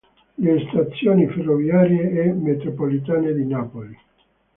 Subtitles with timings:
[0.41, 3.95] Le stazioni ferroviarie e metropolitane di Napoli